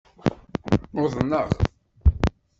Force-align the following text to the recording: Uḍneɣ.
Uḍneɣ. 1.01 1.47